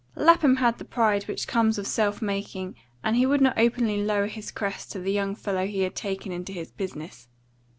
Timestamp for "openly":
3.55-4.01